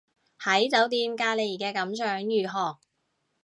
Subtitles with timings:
[0.39, 2.79] 喺酒店隔離嘅感想如何